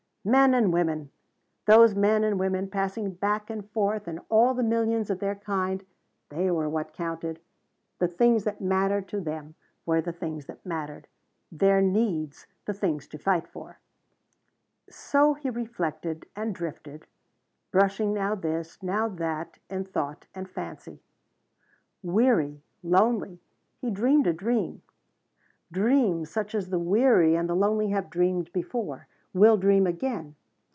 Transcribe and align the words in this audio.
Men 0.23 0.53
and 0.53 0.71
women! 0.71 1.09
Those 1.65 1.95
men 1.95 2.23
and 2.23 2.39
women 2.39 2.69
passing 2.69 3.15
back 3.15 3.49
and 3.49 3.67
forth 3.71 4.07
and 4.07 4.19
all 4.29 4.53
the 4.53 4.61
millions 4.61 5.09
of 5.09 5.17
their 5.17 5.33
kind, 5.33 5.83
they 6.29 6.51
were 6.51 6.69
what 6.69 6.93
counted. 6.93 7.39
The 7.97 8.07
things 8.07 8.43
that 8.43 8.61
mattered 8.61 9.07
to 9.07 9.19
them 9.19 9.55
were 9.83 9.99
the 9.99 10.11
things 10.11 10.45
that 10.45 10.63
mattered. 10.63 11.07
Their 11.51 11.81
needs 11.81 12.45
the 12.65 12.73
things 12.75 13.07
to 13.07 13.17
fight 13.17 13.47
for. 13.47 13.79
So 14.87 15.33
he 15.33 15.49
reflected 15.49 16.27
and 16.35 16.53
drifted, 16.53 17.07
brushing 17.71 18.13
now 18.13 18.35
this, 18.35 18.77
now 18.83 19.07
that, 19.07 19.57
in 19.71 19.85
thought 19.85 20.27
and 20.35 20.47
fancy. 20.47 21.01
Weary 22.03 22.61
lonely 22.83 23.41
he 23.79 23.89
dreamed 23.89 24.27
a 24.27 24.33
dream, 24.33 24.83
dream 25.71 26.25
such 26.25 26.53
as 26.53 26.69
the 26.69 26.77
weary 26.77 27.33
and 27.35 27.49
the 27.49 27.55
lonely 27.55 27.89
have 27.89 28.11
dreamed 28.11 28.53
before, 28.53 29.07
will 29.33 29.55
dream 29.55 29.87
again. 29.87 30.35